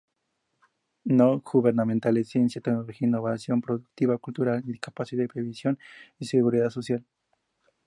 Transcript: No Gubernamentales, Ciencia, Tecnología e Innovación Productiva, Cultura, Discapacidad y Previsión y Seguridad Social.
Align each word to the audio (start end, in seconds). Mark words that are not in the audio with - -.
No 1.05 1.41
Gubernamentales, 1.41 2.27
Ciencia, 2.29 2.59
Tecnología 2.59 3.05
e 3.05 3.09
Innovación 3.09 3.61
Productiva, 3.61 4.17
Cultura, 4.17 4.59
Discapacidad 4.59 5.25
y 5.25 5.27
Previsión 5.27 5.77
y 6.17 6.25
Seguridad 6.25 6.71
Social. 6.71 7.05